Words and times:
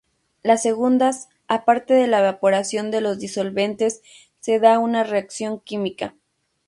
Las 0.41 0.63
segundas, 0.63 1.29
aparte 1.47 1.93
de 1.93 2.07
la 2.07 2.21
evaporación 2.21 2.89
de 2.89 3.01
los 3.01 3.19
disolventes, 3.19 4.01
se 4.39 4.57
da 4.57 4.79
una 4.79 5.03
reacción 5.03 5.59
química. 5.59 6.15